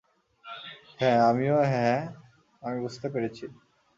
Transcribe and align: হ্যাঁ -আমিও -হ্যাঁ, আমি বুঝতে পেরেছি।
হ্যাঁ 0.99 1.19
-আমিও 1.23 1.57
-হ্যাঁ, 1.63 1.99
আমি 2.61 2.77
বুঝতে 2.81 3.07
পেরেছি। 3.09 3.45